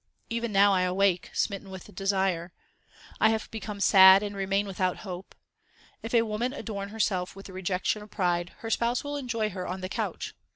[0.31, 2.51] Even now I awake smitten with desire:
[3.19, 5.35] I have become sad, and remain without hope.
[6.01, 9.81] If woman adorn herself with the rejection of pride, Her Spouse will enjoy her on
[9.81, 10.33] the couch.